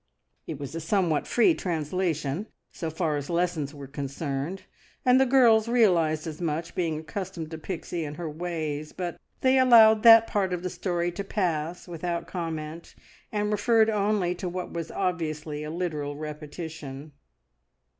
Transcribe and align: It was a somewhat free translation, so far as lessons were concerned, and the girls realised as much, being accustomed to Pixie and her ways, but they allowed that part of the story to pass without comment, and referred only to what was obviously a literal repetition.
It 0.47 0.57
was 0.59 0.73
a 0.73 0.79
somewhat 0.81 1.27
free 1.27 1.53
translation, 1.53 2.47
so 2.71 2.89
far 2.89 3.17
as 3.17 3.29
lessons 3.29 3.71
were 3.71 3.85
concerned, 3.85 4.63
and 5.05 5.21
the 5.21 5.27
girls 5.27 5.67
realised 5.67 6.25
as 6.25 6.41
much, 6.41 6.73
being 6.73 6.97
accustomed 6.97 7.51
to 7.51 7.59
Pixie 7.59 8.03
and 8.03 8.17
her 8.17 8.27
ways, 8.27 8.93
but 8.93 9.19
they 9.41 9.59
allowed 9.59 10.01
that 10.01 10.25
part 10.25 10.53
of 10.53 10.63
the 10.63 10.71
story 10.71 11.11
to 11.11 11.23
pass 11.23 11.87
without 11.87 12.25
comment, 12.25 12.95
and 13.31 13.51
referred 13.51 13.91
only 13.91 14.33
to 14.33 14.49
what 14.49 14.73
was 14.73 14.89
obviously 14.89 15.63
a 15.63 15.69
literal 15.69 16.15
repetition. 16.15 17.11